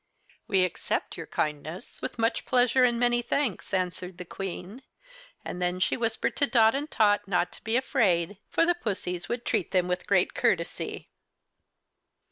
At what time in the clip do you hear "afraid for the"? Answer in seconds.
7.77-8.73